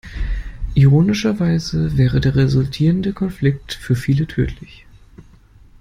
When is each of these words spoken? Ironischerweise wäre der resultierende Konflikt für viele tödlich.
Ironischerweise 0.73 1.95
wäre 1.95 2.21
der 2.21 2.35
resultierende 2.35 3.13
Konflikt 3.13 3.75
für 3.75 3.95
viele 3.95 4.25
tödlich. 4.25 4.87